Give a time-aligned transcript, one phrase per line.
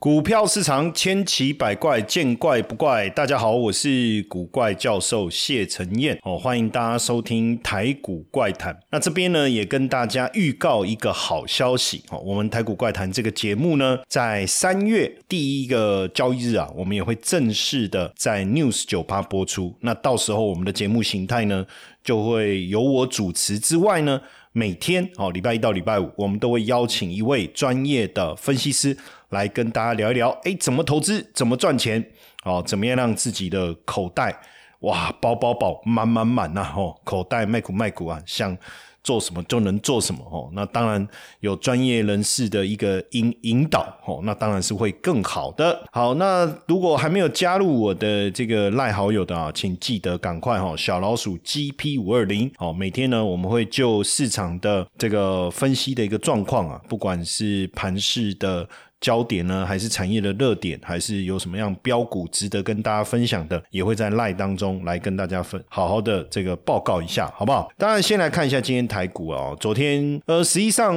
[0.00, 3.06] 股票市场千奇百怪，见怪不怪。
[3.10, 8.74] 大家好，我是古怪教授谢承彦哦，欢迎大家收听台股怪谈。
[8.90, 19.76] 那这边呢，也跟大家预告一个好消息哦，我们台股怪谈这个节目呢，在三月第一个交易日啊，我们也会正式的在 News 九八播出。
[19.80, 21.66] 那到时候我们的节目形态呢，
[22.02, 24.22] 就会由我主持之外呢，
[24.52, 28.96] 每天哦，礼拜一到礼拜五，我们都会邀请一位专业的分析师。
[29.30, 32.04] 来跟大家聊一聊，哎，怎么投资，怎么赚钱，
[32.42, 34.36] 哦，怎么样让自己的口袋
[34.80, 38.56] 哇，饱饱饱，满满满呐，哦，口袋卖股卖股啊，像。
[39.02, 41.06] 做什么就能做什么哦，那当然
[41.40, 45.82] 有专业人士的一个引引导哦，那当然是会更好的。
[45.90, 58.68] 好，那如果还没有加入我的这个赖好友的啊，请记得赶快哈，小老鼠 GP 五二零哦，每天呢我们会就市场的这个分析的一个状况啊，不管是盘市的。
[59.00, 67.70] 焦点呢，还是产业的热点，还是有什么样标股值得跟大家分享的，也会在 live 当中来跟大家分好好的这个报告一下，好不好？
[67.78, 70.94] 当然，先来看一下今天台股哦，昨天呃，实际上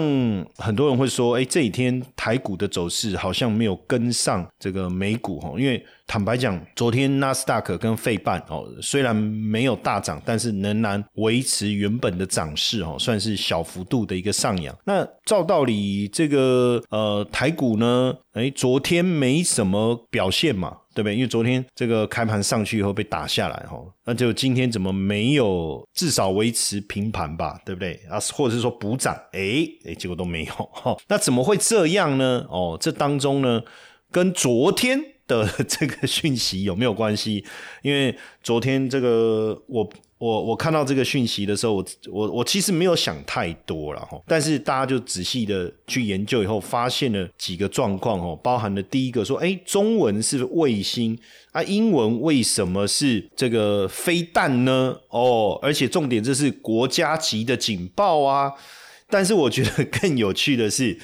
[0.58, 5.84] 很多人会说，哎，这几天台股的走势好像没有跟上这个美股哈，因为。
[6.06, 14.76] 坦白讲，昨天纳斯达克跟费半哦，虽然没有大涨，但是仍然维持原本的涨势哦，算是小幅度的一个上扬。
[14.86, 21.16] 那照道理，这个呃台股呢，哎，昨天没什么表现嘛，对不对？
[21.16, 28.00] 因为昨天这个开盘上去以后被打下来哈，那就今天怎么没有至少维持平盘吧，对不对？
[28.10, 30.96] 啊， 或者是说补涨，哎哎，结果都没有哈。
[31.08, 32.46] 那怎么会这样呢？
[32.50, 33.64] 哦，这当中呢，
[34.12, 35.13] 跟昨天。
[35.42, 37.44] 的 这个讯息有没有关系？
[37.82, 44.22] 因为昨天这个我我我看到这个讯息的时候，我我我其实没有想太多了哈。
[44.26, 51.18] 但是大家就仔细的去研究以后，发现了几个状况哦，包含了第一个说，哎，中文是卫星
[51.52, 54.96] 啊，英文为什么是这个飞弹呢？
[55.10, 58.54] 哦，而且重点这是国家级的警报啊。
[59.10, 60.98] 但是我觉得更有趣的是，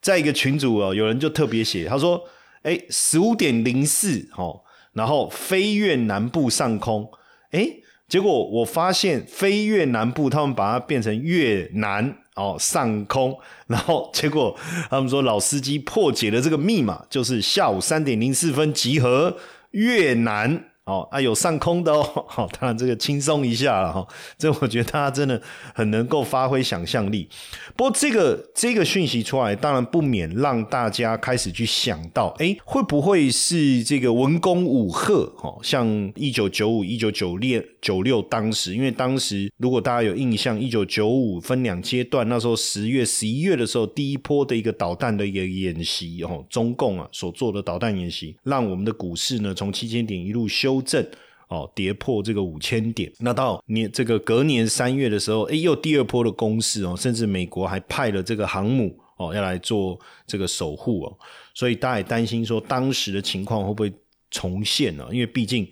[0.00, 2.22] 在一个群组哦，有人就特别写，他说。
[2.64, 4.60] 哎，十五点零四，哦，
[4.92, 7.08] 然后飞越南部上空，
[7.52, 7.68] 哎，
[8.08, 13.38] 结果我发现飞越南部，他们把它变成越南哦上空，
[13.68, 14.58] 然后结果
[14.90, 19.36] 他们说老司机破解了这个密码，就是下午三点零四分集合
[19.70, 20.70] 越南。
[20.84, 24.06] 哦啊，有上空的哦，好，当然这个轻松一下了哈。
[24.36, 25.40] 这我觉得大家真的
[25.74, 27.26] 很能够发挥想象力。
[27.74, 35.32] 不过这个这个讯息出来，当然不免让大家开始去想到，哎，会不会是这个文攻武赫？
[35.42, 50.73] 哦，像一九九五、一九九六、九六当时，因为当时如果大家有印象，一九九五分两阶段，那时候十月、十一月的时候，第一波的一个导弹的一个演习，哦，中共啊所做的导弹演习，让我们的股市呢从七千点一路修。
[50.74, 51.06] 修正
[51.48, 53.12] 哦，跌破这个五千点。
[53.18, 61.18] 那到年这个隔年三月的时候，哎，又第二波的攻势哦，甚至美国还派了这个航母哦，要来做这个守护哦。
[61.54, 63.92] 所以大家也担心说，当时的情况会不会
[64.30, 65.06] 重现呢？
[65.12, 65.68] 因为毕竟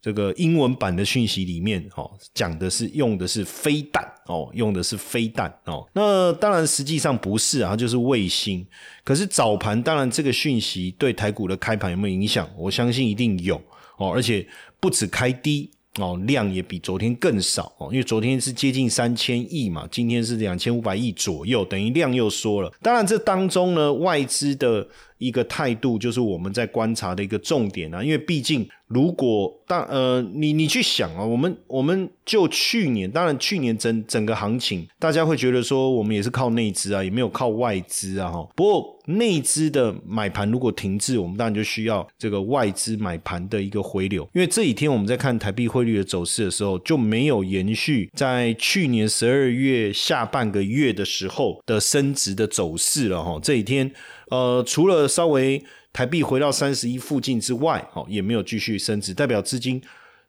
[0.00, 5.84] 这个英文版的讯息里面哦，讲的是用的是飞弹哦，用的是飞弹哦。
[5.94, 8.64] 那当然实际上不是啊，就是卫星。
[9.02, 12.48] 可是早盘当然这个讯息对台股的开盘有没有影响？
[12.56, 13.60] 我相信一定有。
[13.98, 14.46] 哦，而且
[14.80, 22.72] 不止开低哦，量也比昨天更少哦，因为昨天是接近三千亿嘛，今天是两千五百亿左右，等于量又缩了。
[22.82, 24.88] 当然，这当中呢，外资的
[25.18, 28.68] 一个态度就是我们在观察的一个重点啊，因为毕竟。
[28.86, 38.46] 如果当呃你你去想啊，我们我们就去年，当然去年整整个行情，大家会觉得说我们也是靠内资啊，也没有靠外资啊哈。
[38.54, 44.22] 不过内资的买盘如果停滞，我们当然就需要这个外资买盘的一个回流。
[44.34, 53.40] 因为这几天我们在看台币汇率的走势的时候，就没有延续在去年十二月下半个月的时候的升值的走势了哈。
[53.42, 53.90] 这几天
[54.30, 55.62] 呃，除了稍微。
[55.96, 59.80] 台币回到三十一附近之外，哦，也没有继续升值，代表资金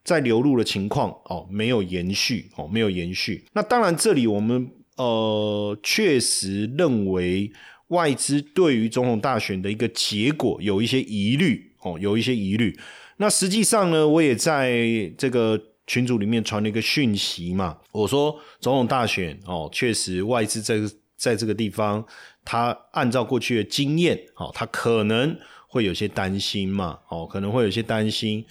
[0.03, 3.43] 在流入的情况，哦，没有延续，哦，没有延续。
[3.53, 7.51] 那当然，这里我们呃确实认为
[7.87, 12.77] 外资对于总统大选的一个结果有一些疑虑，哦，有一些疑虑。
[13.17, 20.75] 那实际上呢，我也在这个群组里面传了一个讯息嘛，我说总统大选，哦，确实外资在
[21.17, 22.05] 在这个地方，
[22.43, 25.37] 他按照过去的经验，哦，他可能。
[25.67, 26.99] 会有些担心嘛？
[27.09, 28.45] 哦，可能会有些担心，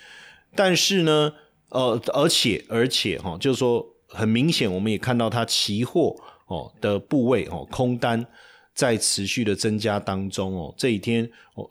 [0.55, 1.33] 但是呢，
[1.71, 6.15] 呃，而且而且哈，就是说很明显，我们也看到他期货
[6.49, 8.27] 哦的部位哦空单
[8.75, 10.75] 在持续的增加当中哦。
[10.77, 11.31] 这几天，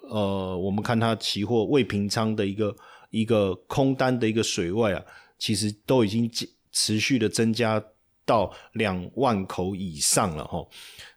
[0.09, 2.75] 呃，我们看他期货未平仓的一个
[3.11, 5.05] 一个空单的一个水位啊，
[5.37, 6.27] 其实都已经
[6.71, 7.79] 持续的增加
[8.25, 10.65] 到两万口以上了哈。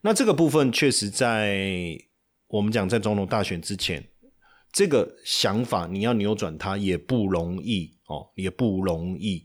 [0.03, 1.99] 那这个部分确实在
[2.49, 4.07] 我们讲在总统大选之前，
[4.73, 9.45] 这个想法你要扭转它也不容易哦，也不容易。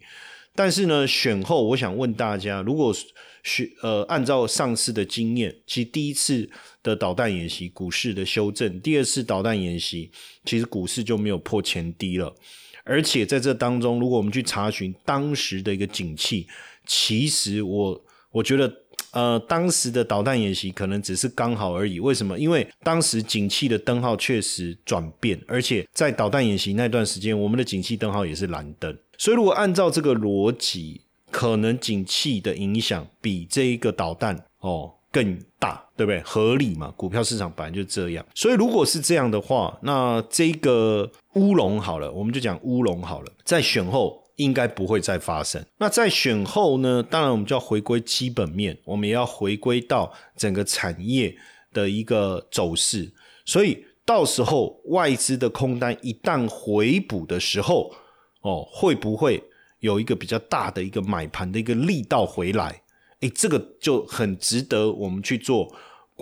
[0.54, 2.94] 但是呢，选后我想问大家，如果
[3.42, 6.50] 选呃按照上次的经验，其实第一次
[6.84, 10.12] 的导弹演习股市的修正，第二次导弹演习
[10.44, 12.36] 其实股市就没有破前低了。
[12.84, 16.48] 而且在这当中，如果我们去查询当时的一个景气，
[16.86, 18.02] 其实我
[18.32, 18.72] 我觉得
[19.12, 22.00] 呃当时的导弹演习可能只是刚好而已。
[22.00, 22.38] 为什么？
[22.40, 28.98] 因为当时景气的灯号确实转变，而且在导弹演习那段时间，我们的景气灯号也是蓝灯。
[29.18, 36.20] 所以，如果按照这个逻辑，可能景气的影响比这一个导弹哦更大，对不对？
[36.22, 36.92] 合理嘛？
[36.98, 38.26] 股票市场本来就这样。
[38.34, 45.64] 所以，如果是这样的话，那这个乌龙好了，我们就讲乌龙好了，在选后应该不会再发生。
[45.78, 47.04] 那在选后呢？
[47.04, 51.36] 当然，我们就要回归基本面，我们也要回归到整个产业
[51.72, 53.12] 的一个走势。
[53.46, 57.94] 所以，到时候外资的空单一旦回补的时候，
[58.42, 59.44] 哦，会不会
[59.80, 62.82] 有一个比较大的一个买盘的一个力道回来？
[63.22, 65.72] 诶，这个就很值得我们去做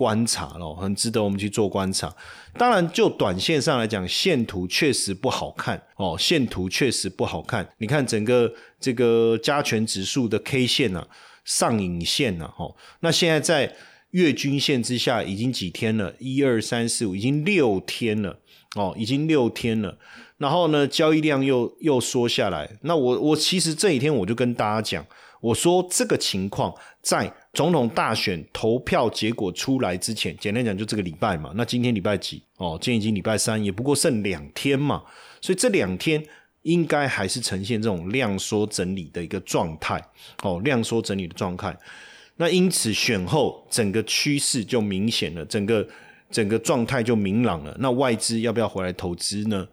[0.00, 2.10] 观察了，很值得我们去做观察。
[2.56, 7.68] 当然，就短线上来讲，线图确实不好看哦，线图确实不好看。
[7.76, 8.50] 你看整个
[8.80, 11.06] 这个加权指数的 K 线呢，
[11.44, 13.76] 上影线呢，哦，那现在在
[14.12, 16.14] 月均线之下已经几天了？
[16.18, 18.38] 一二三四五，已经六天了
[18.76, 19.98] 哦，已经六天了。
[20.38, 22.78] 然后呢，交易量又又缩下来。
[22.80, 25.04] 那我我其实这几天我就跟大家讲，
[25.42, 31.52] 我说这个情况在总统大选投票结果出来之前，简单讲就这个礼拜嘛。
[31.56, 32.42] 那今天礼拜几？
[32.58, 35.02] 哦，今天已经礼拜三，也不过剩两天嘛。
[35.40, 36.24] 所以这两天
[36.62, 40.00] 应该还是呈现这种量缩整理的一个状态。
[40.42, 41.76] 哦，量缩整理的状态。
[42.36, 45.86] 那因此选后整个趋势就明显了，整个
[46.30, 47.76] 整个状态就明朗了。
[47.80, 49.66] 那外资要不要回来投资呢？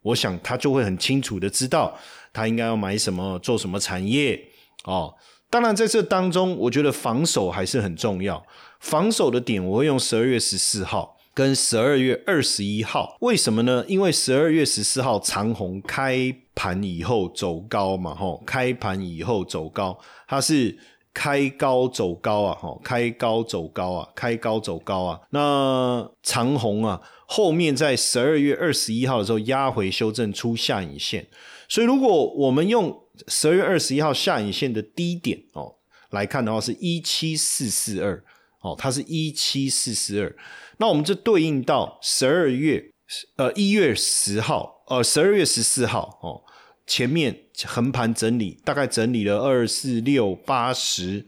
[0.00, 1.94] 我想他就会很清楚的知道
[2.32, 4.42] 他应该要买什么，做什么产业
[4.84, 5.14] 哦。
[5.50, 8.44] 当然，在这当中，我觉得防守还是很重要。
[8.80, 13.16] 防守的点，我会用十二月十四号跟十二月二十一号。
[13.20, 13.84] 为什么呢？
[13.88, 20.78] 因为十二月十四号长虹开盘以后走高嘛，吼，开盘以后走高，它是。
[21.14, 25.18] 开高走高啊，哈，开高走高啊，开高走高啊。
[25.30, 31.26] 那长虹啊，后面在十二月二十一号的时候压回修正出下影线，
[31.68, 35.74] 所以如果我们用十二月二十一号下影线的低点哦
[36.10, 38.22] 来看的话，是一七四四二
[38.60, 40.36] 哦，它是一七四四二。
[40.78, 42.92] 那我们就对应到十二月
[43.36, 46.44] 呃一月十号呃十二月十四号哦。
[46.86, 51.26] 前面横盘整理，大概整理了二四六八十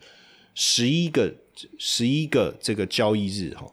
[0.54, 1.34] 十一个
[1.78, 3.70] 十一个这个交易日哈，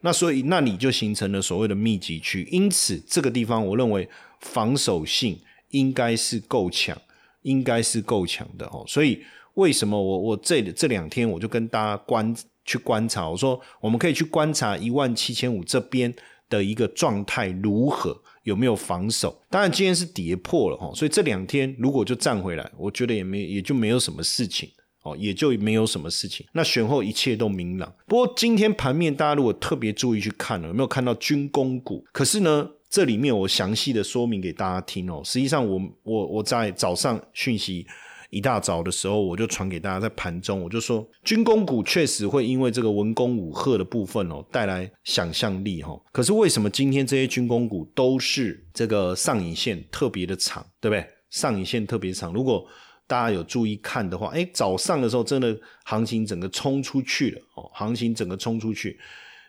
[0.00, 4.08] 那所以那你就形成了所谓的密集区，因此这个地方我认为
[4.40, 5.38] 防守性
[5.70, 7.00] 应该是够强，
[7.42, 8.84] 应该是够强的哦。
[8.86, 9.22] 所以
[9.54, 16.14] 为什么我我这这两天我就跟大家观去观察，我说我们可以去观察一万七千五这边
[16.48, 18.22] 的一个状态如何。
[18.44, 19.42] 有没有防守？
[19.50, 24.70] 当然今天是跌破了哈，所以这两天如果就站回来，我觉得也没也就没有什么事情
[25.02, 26.46] 哦，也就没有什么事情。
[26.54, 27.92] 那选后一切都明朗。
[28.06, 32.02] 不过今天盘面大家如果特别注意去看了，有没有看到军工股？
[32.10, 35.22] 可是呢，这里面我详细的说明给大家听哦。
[35.24, 37.86] 实际上我我我在早上讯息。
[38.30, 45.98] 一大早的时候，我就传给大家，在盘中我就说，军工股确实会因为这个文攻武赫的部分哦，带来想象力哈。
[46.12, 51.06] 可是为什么今天这些军工股都是这个上影线特别的长，对不对？
[51.30, 52.30] 上影线特别长。
[52.34, 52.66] 如果
[53.06, 59.00] 大家有注意看的话，哎，早上的时候真的行情整个冲出去了哦，行情整个冲出去。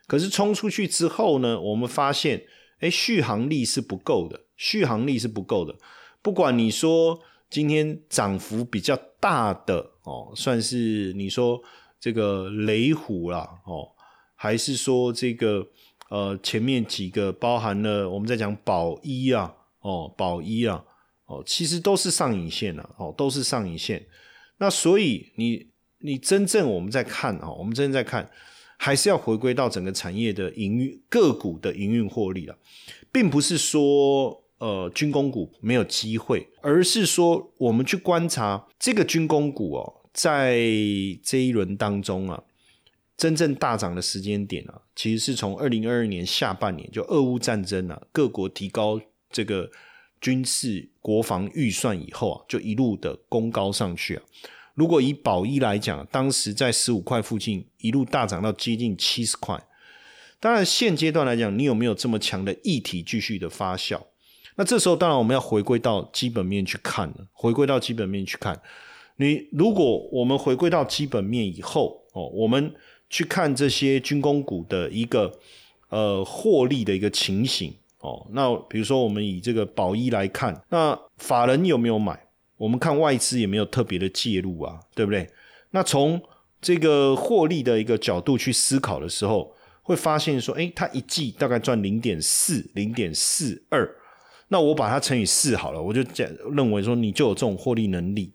[0.08, 2.42] 可是冲出去之后呢，我们发现，
[2.80, 5.76] 哎，续航力是不够的，续航力是不够的。
[6.22, 7.20] 不管你说。
[7.52, 11.60] 今天涨幅比较大的哦，算是你说
[12.00, 13.90] 这个雷虎啦哦，
[14.36, 15.68] 还是说这个
[16.10, 20.86] 呃前面几个包含了我们在讲宝一啊哦宝一啊
[21.26, 24.06] 哦，其实都是上影线了哦，都是上影线。
[24.60, 25.72] 那所以你
[26.02, 28.30] 你真正我们在看啊，我们真正在看，
[28.80, 32.58] 还是要回归到整个产业的营运个股的营运获利了，
[33.12, 34.44] 并不是说。
[34.60, 40.60] 呃，军工股没有机会，而是说我们去观察这个军工股哦，在
[41.24, 42.44] 这一轮当中啊，
[43.16, 49.00] 真正大涨的时间点啊，其实是从二零二二年下半年，就俄乌战争啊，各国提高
[49.32, 49.72] 这个
[50.20, 54.24] 军事国防预算以后啊，就一路的攻高上去啊。
[54.80, 59.62] 如果以宝一来讲，当时在十五块附近一路大涨到接近七十块。
[60.40, 64.00] 当然，现阶段来讲，你有没有这么强的议题继续的发酵？
[64.56, 67.28] 那这时候，当然我们要回归到基本面去看了。
[67.34, 68.58] 回归到基本面去看，
[69.18, 72.74] 你如果我们回归到基本面以后哦，我们
[73.10, 75.38] 去看这些军工股的一个
[75.90, 78.26] 呃获利的一个情形哦。
[78.32, 82.18] 那比如说，我们以这个宝一来看，那法人有没有买？
[82.60, 85.28] 我们看外资也没有特别的介入啊，对不对？
[85.72, 86.22] 那从
[86.62, 93.90] 这个获利的一个角度去思考的时候，会发现说，哎，它一季大概赚零点四、零点四二，
[94.50, 98.34] 那我把它乘以四好了，我就讲认为说你就有这种获利能力。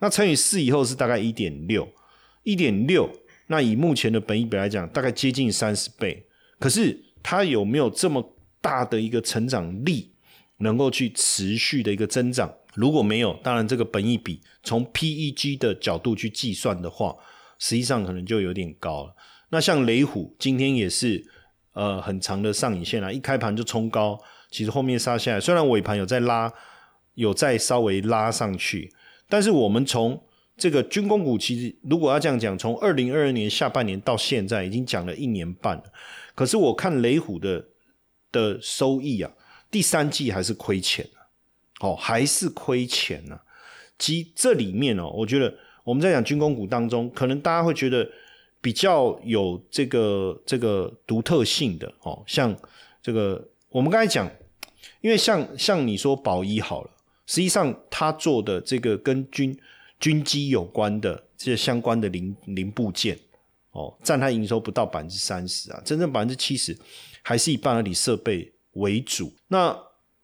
[0.00, 1.88] 那乘以四以后是大概一点六，
[2.42, 3.08] 一点六，
[3.46, 6.26] 那以目前的本益比来讲，大概接近三十倍。
[6.58, 10.12] 可是它有没有这么大的一个成长力，
[10.58, 12.52] 能够去持续的一个增长？
[12.74, 17.14] 如果没有，当然这个本益比从 PEG 的角度去计算的话，
[17.58, 19.14] 实际上可能就有点高了。
[19.50, 21.22] 那像雷虎今天也是
[21.74, 24.18] 呃很长的上影线啊，一开盘就冲高，
[24.50, 26.50] 其实后面杀下来，虽然尾盘有在拉，
[27.14, 28.90] 有再稍微拉上去，
[29.28, 30.22] 但是我们从
[30.56, 35.84] 这个军工股，其实如果要这样讲，从二零二二年下半年到现在已经讲了一年半了，
[36.34, 37.66] 可是我看雷虎的
[38.30, 39.30] 的收益啊，
[39.70, 41.06] 第三季还是亏钱。
[41.82, 43.38] 哦，还是亏钱呢。
[43.98, 48.08] 其这里面哦，我觉得我们在讲军工股当中，可能大家会觉得
[48.60, 52.56] 比较有这个这个独特性的哦，像
[53.02, 54.30] 这个我们刚才讲，
[55.00, 56.90] 因为像像你说宝一好了，
[57.26, 59.56] 实际上他做的这个跟军
[59.98, 63.18] 军机有关的这些相关的零零部件
[63.72, 66.78] 哦，占它营收不到百分之三十啊，真正百分之七十
[67.22, 69.32] 还是以半导体设备为主。
[69.48, 69.76] 那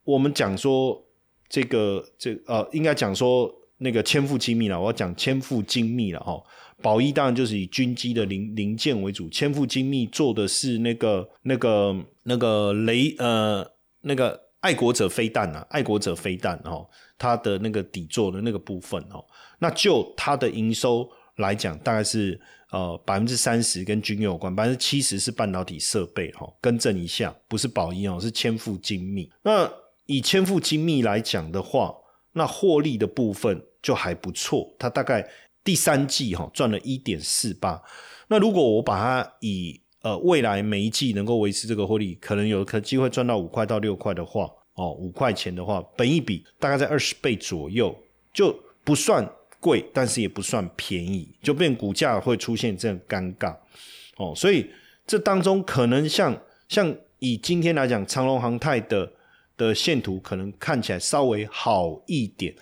[0.05, 1.05] 我们讲说。
[1.49, 4.81] 这个这呃，应该讲说那个千富精密了。
[4.81, 6.43] 我要讲千富精密了哈。
[6.81, 13.69] 宝一当然就是以军机的零零件为主，千富精密做的是那个那个那个雷呃
[14.03, 16.87] 那个爱国者飞弹啊，爱国者飞弹哦，
[17.19, 19.25] 它的那个底座的那个部分哦。
[19.59, 22.41] 那就它的营收来讲，大概是
[22.71, 26.49] 呃百分之三十跟军有关，百分之七十是半导体设备哈。
[26.61, 29.29] 更正一下，不是宝一哦，是千富精密。
[29.43, 29.69] 那
[30.09, 31.95] 以千富精密来讲的话，
[32.33, 34.75] 那获利的部分就还不错。
[34.79, 35.29] 它大概
[35.63, 37.83] 第三季哈赚了一点四八。
[38.29, 47.95] 那如果我把它以呃未来每一季能够维持这个获利，可能有可机会赚到五块到六块的话，哦五块钱的话，本一笔大概在二十倍左右，
[48.33, 53.55] 就不算贵，但是也不算便宜，就变股价会出现这样尴尬
[54.17, 54.33] 哦。
[54.35, 54.71] 所以
[55.07, 56.35] 这当中可能像
[56.67, 59.13] 像以今天来讲，长隆航泰的。
[59.59, 62.55] 的线图可能看起来稍微好一点，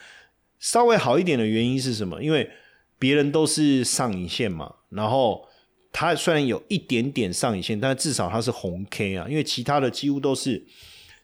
[0.59, 2.21] 稍微好一点的原因是什么？
[2.21, 2.51] 因为
[2.99, 5.47] 别人都是上影线嘛，然后
[5.93, 10.67] 它虽然有一点点上影线，但至少它是红 K 啊，因为其他的几乎都是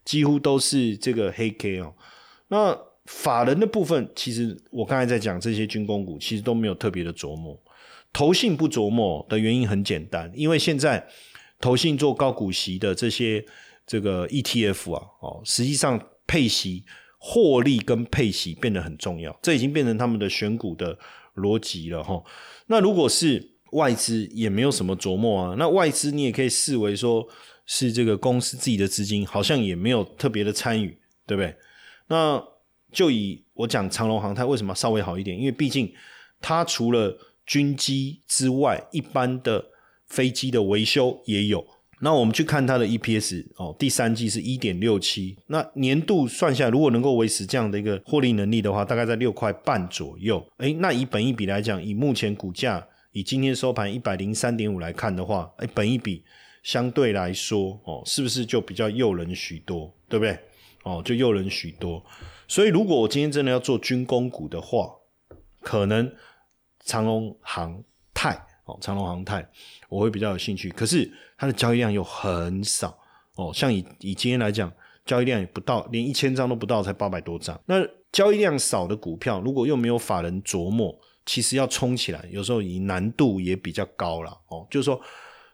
[0.04, 1.94] 几乎都是这个黑 K 哦。
[2.48, 7.58] 那法人的部分，其实我刚才在讲这些军工股，其实都没有特别的琢磨。
[8.12, 11.08] 投信不琢磨的原因很简单，因为现在
[11.58, 13.42] 投信做高股息的这些。
[13.86, 16.84] 这个 ETF 啊，哦，实际上配息、
[17.18, 20.98] 获利跟配息变得很重要，这已经变成他们的选股的
[21.36, 22.22] 逻辑了哈。
[22.66, 25.56] 那如果是外资，也没有什么琢磨啊。
[25.58, 27.26] 那外资你也可以视为说
[27.66, 31.56] 是这个公司自己的资金，好像也没有特别的参与，对不对？
[32.08, 32.42] 那
[32.92, 35.36] 就以我讲长隆航太为什么稍微好一点？
[35.38, 35.90] 因为毕竟
[36.40, 39.64] 它除了军机之外，一般的
[40.06, 41.66] 飞机的维修也有。
[42.04, 50.44] 那我们去看它的 EPS 哦，第三季是一点六七，那年度算下来，如果能够维持这样的一个获利能力的话，大概在六块半左右。
[50.58, 56.24] 诶，那以本益比来讲，以目前股价，以今天收盘一百零三点五来看的话，诶，本益比
[56.64, 60.36] 相对来说哦，是不是就比较诱人许多，对不对？
[60.82, 62.04] 哦，就诱人许多。
[62.48, 64.90] 所以如果我今天真的要做军工股的话，
[65.60, 66.12] 可能
[66.84, 68.46] 长隆航泰。
[68.72, 69.46] 哦，长隆航泰
[69.88, 72.96] 我会比较有兴趣，可是它的交易量又很少
[73.36, 73.52] 哦。
[73.54, 74.72] 像以以今天来讲，
[75.04, 77.60] 交易量也不到，连一千张都不到，才八百多张。
[77.66, 84.66] 那交易量少的股票，如果又没有法人琢磨，其实要冲起来，有时候以难度也比较高了哦。
[84.70, 85.00] 就是说，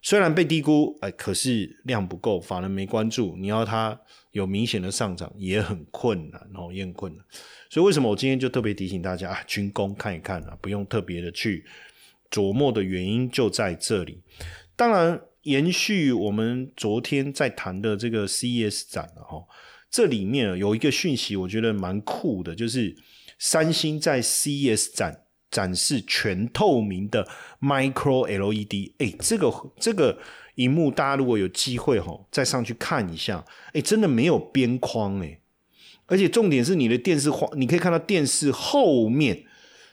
[0.02, 3.98] 虽然被低估，哎，可是量不够，法人没关注，你要它
[4.32, 7.24] 有明显的上涨也很困难哦，也很困难。
[7.70, 11.64] 所以为什么我今天就特别提醒大家啊，军工看一看啊，不用特别的去。
[12.30, 14.20] 琢磨的原因就在这里。
[14.76, 19.44] 当然，延续我们昨天在谈的这个 CES 展了哈，
[19.90, 22.94] 这里面有一个讯息，我觉得蛮酷的，就是
[23.38, 27.26] 三星在 CES 展展示全透明的
[27.60, 28.92] Micro LED。
[28.98, 30.18] 哎，这个这个
[30.56, 35.40] 荧幕，大家如果有机会哈，再上去看一下，哎，真的没有边框哎，
[36.06, 39.44] 而且重点是你的电视画，你可以看到电视后面。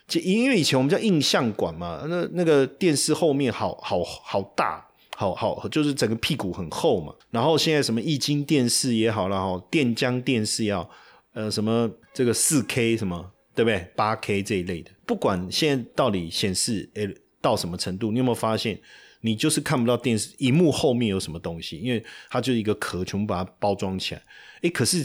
[0.08, 4.86] 就因为以前我们叫印象馆嘛，那那个电视后面好好好大，
[5.16, 7.12] 好好就是整个屁股很厚嘛。
[7.30, 10.88] 然后现在什么液晶电视也好了哈，电浆电视要
[11.32, 13.84] 呃什么这个四 K 什么对不对？
[13.96, 18.78] 八 K 这一类的，不管现在到底显示诶到什么程度，你有没有发现，
[19.22, 24.22] 你就是看不到电视荧幕后面有什么东西，因为它就是一个壳，全部把它包装起来。
[24.62, 25.04] 诶，可是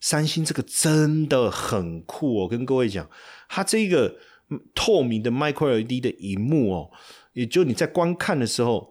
[0.00, 3.06] 三星这个真的很酷哦，跟各位讲，
[3.46, 4.16] 它这个。
[4.74, 6.90] 透明的 Micro LED 的荧幕哦，
[7.32, 8.90] 也就你在观看的时候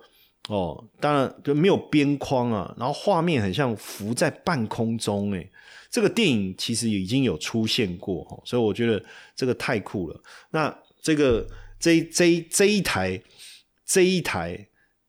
[0.50, 5.52] 哦，当然就没有边框啊，然后画面很像浮在半空中诶，
[5.90, 9.04] 这个电影其实已经有出现过哦，所以我觉得
[9.36, 10.22] 这个太酷了。
[10.52, 11.48] 那这个
[11.80, 13.22] 这这这一台
[13.86, 14.68] 这一台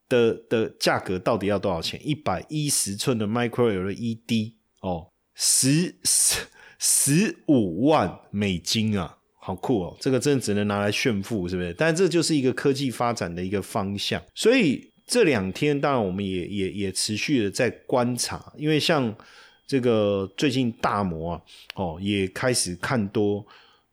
[0.08, 2.00] 的的价格到底要多少钱？
[2.02, 6.46] 一百一十寸的 Micro LED 哦，十十
[6.78, 9.17] 十五万美金啊！
[9.48, 9.96] 好酷哦！
[9.98, 11.72] 这个真的只能拿来炫富，是不是？
[11.72, 14.22] 但这就是一个科技发展的一个方向。
[14.34, 19.16] 所以这两天，当然我们也也也持续的在观察，因为像
[19.66, 21.42] 这个最近大摩啊，
[21.76, 23.42] 哦，也开始看多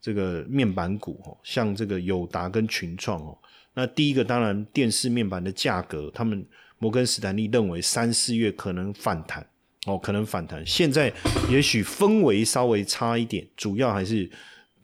[0.01, 3.37] 这个面板股哦，像这个友达跟群创哦。
[3.75, 6.45] 那第一个当然电视面板的价格，他们
[6.79, 9.47] 摩根士丹利认为三四月可能反弹
[9.85, 10.67] 哦，可能反弹。
[10.67, 11.13] 现在
[11.49, 14.29] 也许氛围稍微差一点，主要还是。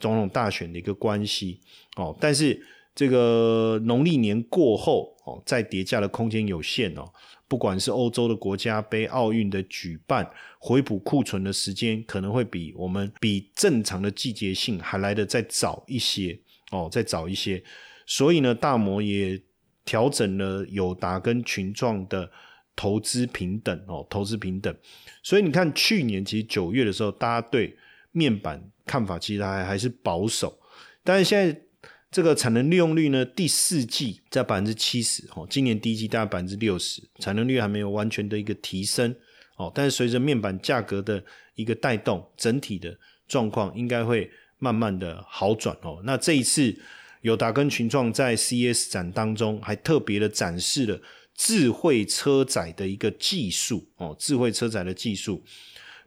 [0.01, 1.62] 总统大选的一个关系
[1.96, 2.62] 哦，但是
[2.93, 7.10] 这个农历年过后哦，再叠加的空间有限哦。
[7.48, 10.25] 不管是欧洲的国家杯、奥运的举办，
[10.57, 16.40] 回补库存的时间可能会比我们比正常的季节性还来得再早一些
[16.72, 17.61] 哦，再早一些。
[18.05, 19.42] 所以呢，大摩也
[19.83, 22.31] 调整了友达跟群创的
[22.74, 24.74] 投资平等哦，投资平等。
[25.22, 27.75] 所以你看，去年其实九月的时候，大家对
[28.12, 28.72] 面板。
[28.84, 30.60] 看法其实还还是保守，
[31.02, 31.62] 但是现在
[32.12, 39.16] 这个产能利用率呢，第四季在百分之七十哦，今年第一季大概百分之六十，产能率还没有完全的一个提升
[39.56, 39.72] 哦。
[39.74, 41.24] 但是随着面板价格的
[41.56, 42.98] 一个带动，整体的
[43.30, 46.02] 状况应该会慢慢的好转哦。
[46.04, 46.76] 那这一次
[47.22, 51.00] 友达跟群创在 CES 展当中，还特别的展示了
[51.36, 55.42] 智慧车载的一个技术哦，智慧车载的技术。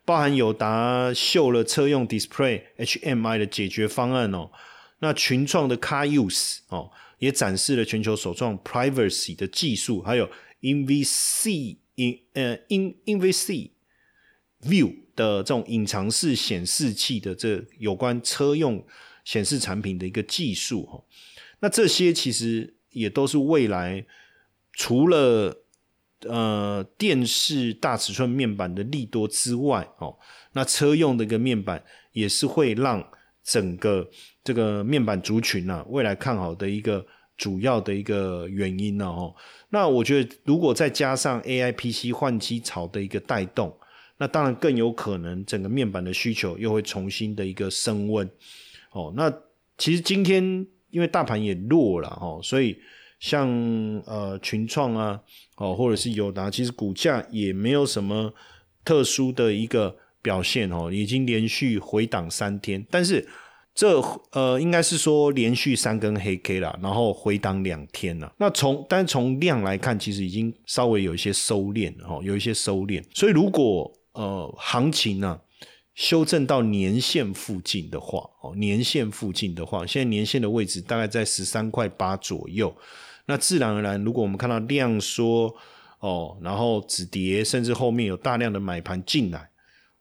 [0.05, 4.51] 包含友达秀了车用 Display HMI 的解决方案哦，
[4.99, 10.29] 那群创的 Car Use 哦也展示了全球首创 Privacy 的技术，还有
[10.61, 13.71] InVC In 呃 In InVC
[14.63, 18.87] View 的这种隐藏式显示器的这有关车用
[19.25, 21.03] 显示产品的一个技术哈，
[21.61, 24.05] 那这些其实也都是未来
[24.73, 25.63] 除了。
[26.21, 30.17] 呃，电视大尺寸面板的利多之外，哦，
[30.53, 33.07] 那车用的一个面板也是会让
[33.43, 34.09] 整个
[34.43, 37.05] 这个面板族群呢，未来看好的一个
[37.37, 39.35] 主要的一个原因呢，哦，
[39.69, 43.77] 那我觉得如果再加上 A I P C 换机潮的一个带动，
[44.17, 48.27] 那当然更有可能整个面板的需求又会重新的一个升温，
[48.93, 49.31] 哦，那
[49.77, 52.79] 其实今天因为大盘也弱了，哦，所以。
[53.25, 53.49] 像
[54.05, 55.19] 呃群创啊，
[55.57, 58.35] 哦或者是友达，其实股价也没有什么
[58.85, 63.27] 特殊的一个表现哦，已经连续回档三天，但是
[63.75, 63.99] 这
[64.33, 68.31] 呃应该是说连续三根黑 K 了，然后回档两天了。
[68.37, 73.03] 那从但是从量来看，其实已经稍微有一些收敛哦，有一些收敛。
[73.15, 75.41] 所以如果呃行情呢
[75.95, 82.75] 修正到年线附近的话，哦年线附近的话，现在年线的位置大概在十三块八左右。
[83.27, 85.55] 那自然而然，如果我们看到量缩
[86.01, 89.49] 哦，然后止跌，甚至后面有大量的买盘进来，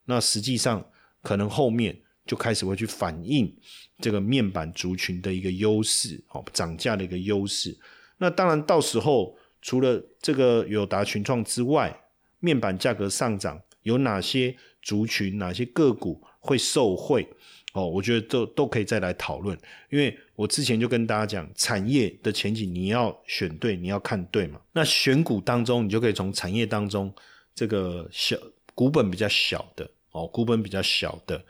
[0.05, 0.83] 那实际上
[1.21, 3.55] 可能后面就开始会去反映
[3.99, 7.77] 这个面板族群的一个优势哦，涨价的一个优势。
[8.17, 12.01] 那当然，到时候除了这个友达群创之外，
[12.39, 17.27] 面板价格上涨，有哪些族群、哪些个股会受惠？
[17.73, 19.57] 哦，我觉得都都可以再来讨论，
[19.89, 24.61] 因为我之前就跟大家讲，产业的前景你要选对，你要看对嘛。
[24.73, 27.11] 那选股当中，你就可以从产业当中
[27.55, 28.37] 这个小
[28.75, 31.43] 股本比较小的哦，股本比较小的，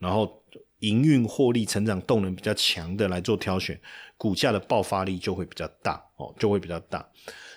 [0.00, 0.42] 然后
[0.80, 3.80] 营运获利成长动能比较强的来做挑选，
[4.16, 7.08] 股价的爆发力就会比较大哦，就会比较大。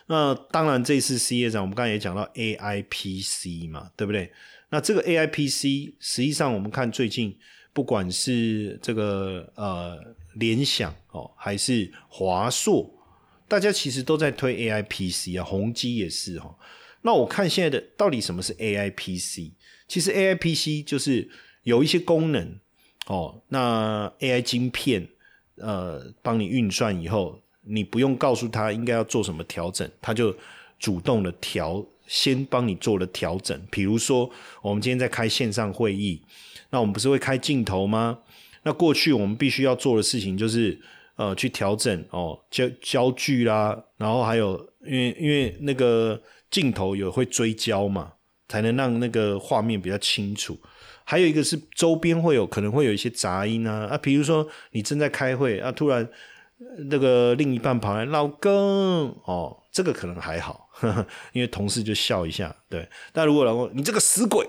[0.06, 4.32] 那当然，这次 C 业长我们刚才也讲到 A I P C 嘛，对不对？
[4.72, 7.38] 那这个 A I P C 实际上我们看最近，
[7.74, 10.00] 不管是这个呃
[10.34, 12.92] 联想哦，还是华硕，
[13.48, 16.58] 大家其实都在推 A I P C 啊，宏基也是哈。
[17.04, 19.54] 那我看现在的到底什么是 A I P C？
[19.88, 21.30] 其实 A I P C 就是
[21.62, 22.58] 有一些功能
[23.06, 25.08] 哦，那 A I 晶片
[25.58, 27.40] 呃帮你运算以后。
[27.64, 30.36] 你不用告诉他应该要做什么调整，他就
[30.80, 33.58] 主动的调，先帮你做了调整。
[33.72, 34.30] 比如说，
[34.62, 36.22] 我们今天在开线上会议，
[36.72, 38.20] 那我们不是会开镜头吗？
[38.64, 40.78] 那过去我们必须要做的事情就是，
[41.16, 48.12] 呃，去调整哦焦焦距啦，然后还有因为因为那个镜头有会追焦嘛，
[48.50, 50.60] 才能让那个画面比较清楚。
[51.06, 56.10] 还有一个是周边会有可能会有一些杂音啊啊，比如说你正在开会啊，突然。
[56.92, 58.52] 那个另一半跑来，老公
[59.26, 60.70] 哦，这个可能还好，
[61.34, 62.88] 因为同事就笑一下，对。
[63.14, 64.46] 但如果老公你这个死鬼，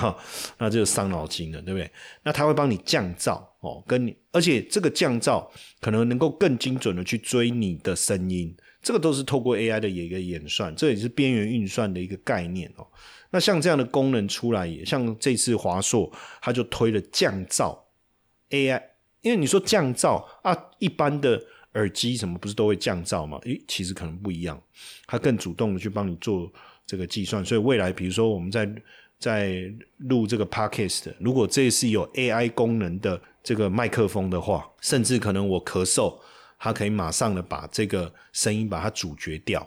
[0.56, 1.90] 那就伤脑筋了，对不对？
[2.22, 5.46] 那他会帮你降噪哦，跟你，而且这个降噪
[5.80, 12.86] 可能能够更精准的去追你的声音，这个都是透过 AI 的一个演算，这也是边缘运算的一个概念哦。
[13.30, 17.78] 那像这样的功能出来，也像这次华硕，他就推了降噪
[18.48, 18.82] AI。
[19.20, 21.42] 因为你说降噪啊，一般的
[21.74, 23.38] 耳机什么不是都会降噪吗？
[23.44, 24.60] 诶，其实可能不一样，
[25.06, 26.52] 它更主动的去帮你做
[26.86, 27.44] 这个计算。
[27.44, 28.68] 所以未来，比如说我们在
[29.18, 36.18] 在录这个 podcast，如果这是有 AI 功能的这个麦克风的话，甚至可能我咳嗽，
[36.58, 39.66] 它可以马上的把这个声音把它阻绝掉，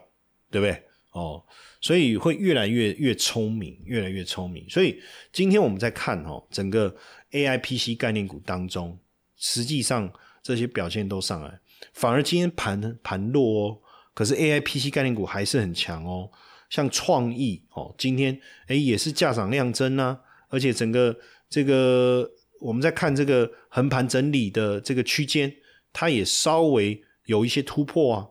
[0.51, 0.83] 对不对？
[1.11, 1.43] 哦，
[1.81, 4.63] 所以会越来越越聪明，越来越聪明。
[4.69, 6.95] 所以今天我们在看哦，整个
[7.31, 8.97] AI PC 概念股当中。
[9.39, 11.59] 实际上这些表现都上来，
[11.93, 13.77] 反而今天盘盘弱哦，
[14.13, 16.29] 可是 A I P C 概念股还是很强哦，
[16.69, 21.15] 像创意哦，今天哎也是价涨量增啊，而且整个
[21.49, 25.53] 这个我们在看这个横盘整理的这个区间，
[25.93, 28.27] 它也稍微有一些突破啊，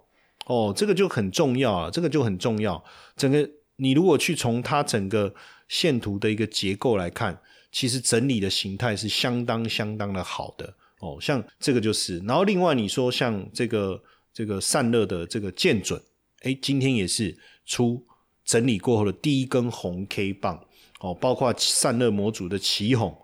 [0.47, 2.83] 哦，这个就很重要啊，这个就很重要。
[3.17, 5.35] 整个你如果去从它整个
[5.69, 10.75] 线图的一个结构来看，其实整理的形态是相当相当的好的。
[11.01, 16.03] 哦，像这个就是，然后另外你说像这个这个散热的这个见准，
[16.41, 18.03] 哎，今天也是出
[18.47, 20.59] 整理过后的第一根红 K 棒，
[21.01, 23.15] 哦，包括散热模组的旗红，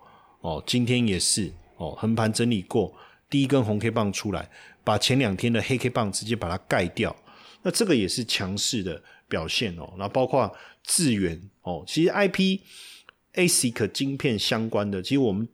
[0.41, 2.93] 哦，今天也是哦，横盘整理过
[3.27, 4.47] 第一根红 K 棒出来，
[4.83, 7.15] 把前两天的黑 K 棒直接把它盖掉，
[7.63, 12.59] 那这个也是强势的表现哦，那包括智源哦，其实 IP
[13.33, 15.47] ASIC 晶片相关的，其实我们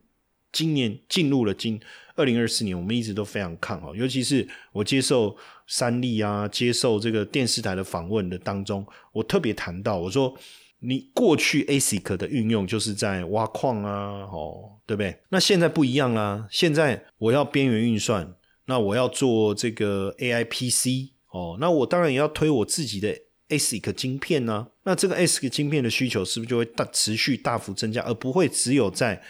[0.52, 1.80] 今年进入了今。
[2.20, 5.34] 二零二四年，我们一直都非常看好，尤其是我接受
[5.66, 10.36] 三立啊，接受这个电视台的访问的当中，我特别谈到，我说
[10.80, 15.16] 你过去 ASIC 的运用就是在挖矿啊，哦，对不对？
[15.30, 18.34] 那现在不一样啦，现在我要边缘运算，
[18.66, 23.16] 那我要做这个 AI PC 哦，那我当然也要推我自己的
[23.48, 29.20] ASIC 晶片呢，那这个 ASIC 晶片的需求是不是就会大持续大幅增加，而不会只有在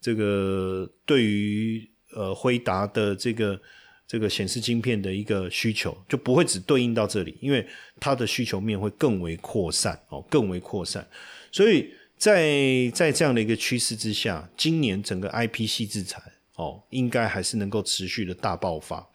[0.00, 3.60] 这个对于呃，辉达的这个
[4.08, 7.66] 这个显示晶片的一个需求就不会只对应到这里，因为
[8.00, 11.06] 它的需求面会更为扩散哦，更为扩散。
[11.52, 16.22] 所以在在这样的一个趋势之下，今年整个 I P C 制裁
[16.54, 19.06] 哦，应该还是能够持续的大爆发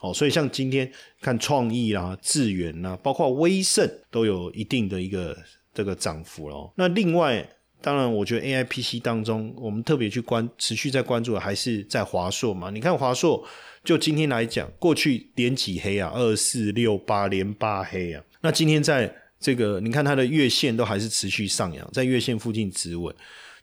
[0.00, 0.12] 哦。
[0.12, 0.92] 所以像今天
[1.22, 5.34] 看创意啦、智源啦，包括威盛都有一定的一个
[5.72, 6.70] 这个涨幅喽。
[6.76, 7.48] 那另外。
[7.82, 12.68] 当然，我觉得 A I P C 当中，我们特别去关持续在关注的还是在华硕嘛。
[12.70, 13.42] 你看华硕，
[13.82, 18.22] 就今天来讲，过去连几黑啊，二四六八连八黑啊。
[18.42, 23.14] 那今天在这个，你看它的月线都还是持续上扬，在月线附近止稳。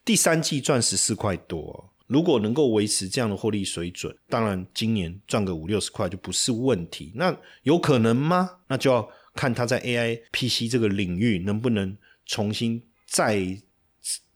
[0.03, 7.11] 第三季赚十四块多，如果能够维持这样的获利水准，当然今年赚个五六十块就不是问题。
[7.13, 8.49] 那有可能吗？
[8.67, 13.59] 那就要看它在 A I P C 这个领域能不能重新再。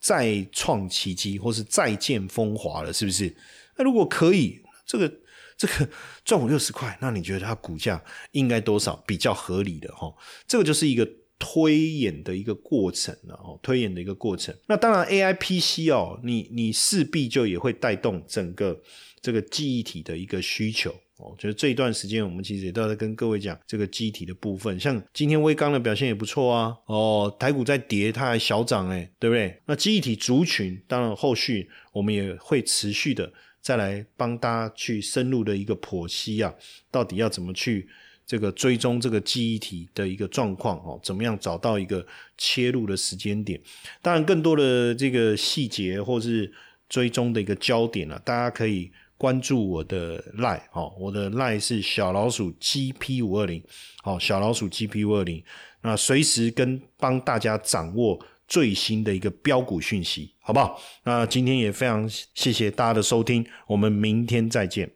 [0.02, 3.34] 再创奇迹，或是再见风华了，是不是？
[3.78, 5.14] 那如果可以，这个
[5.56, 5.88] 这个
[6.26, 10.12] 赚五六十块，那你觉得它股价应该多少比较合理的哈？
[10.48, 14.56] 这个就是一个推演的一个过程了哦，推演的一个过程。
[14.68, 18.82] 那当然，A I P C 哦，你你势必就也会带动整个
[19.22, 20.94] 这个记忆体的一个需求。
[21.22, 24.80] 哦，就是这一段时间，我们其实也都在跟各位讲这个机体的部分。
[24.80, 26.76] 像今天微钢的表现也不错啊。
[26.88, 29.62] 哦，台股在跌，它还小涨哎，对不对？
[29.68, 33.32] 那机体族群，当然后续我们也会持续的
[33.62, 36.54] 再来帮大家去深入的一个剖析啊，
[36.90, 37.88] 到底要怎么去
[38.26, 42.06] 这个追踪这个记忆体的一个状况哦，怎么样找到一个
[42.38, 43.60] 切入的时间点？
[44.02, 46.52] 当然，更多的这个细节或是
[46.90, 53.64] 追踪的一个焦点呢，大家可以关注我的 line 哦，我的 lie 是小老鼠 GP 五二零，
[54.02, 55.44] 好，小老鼠 GP 五二零，
[55.84, 58.20] 那随时跟帮大家掌握。
[58.48, 60.78] 最新的一个标股讯息，好不好？
[61.06, 64.92] 那今天也非常谢谢大家的收听，我们明天再见。